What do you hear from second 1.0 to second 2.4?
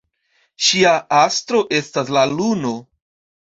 astro estas la